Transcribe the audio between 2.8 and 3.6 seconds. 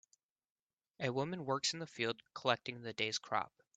the day 's crop.